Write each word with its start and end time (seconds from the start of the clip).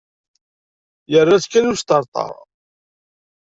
Irra-tt 1.17 1.49
kan 1.51 1.69
i 1.69 1.71
wesṭerṭer. 1.73 2.31